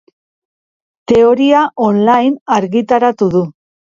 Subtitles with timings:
[1.11, 3.43] Teoria online argitaratu du.